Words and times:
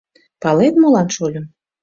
Палет, 0.41 0.73
молан, 0.81 1.07
шольым? 1.15 1.45